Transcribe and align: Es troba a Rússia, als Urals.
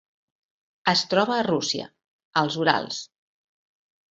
Es 0.93 1.03
troba 1.11 1.35
a 1.35 1.45
Rússia, 1.49 1.85
als 2.43 2.59
Urals. 2.63 3.03